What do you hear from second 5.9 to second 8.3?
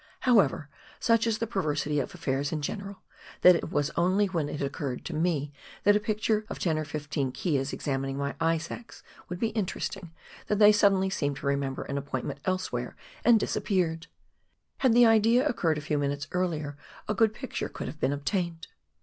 a picture of ten or fifteen keas examining